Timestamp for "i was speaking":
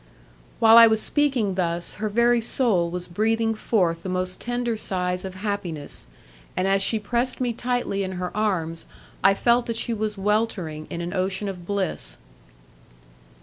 0.79-1.53